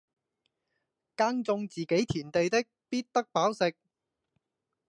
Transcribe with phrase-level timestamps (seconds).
[1.15, 3.75] 耕種自己田地的，必得飽食